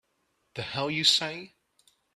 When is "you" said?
0.89-1.03